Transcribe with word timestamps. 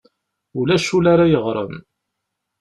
Ulac 0.59 0.87
ul 0.97 1.05
ara 1.13 1.31
yeɣren. 1.31 1.75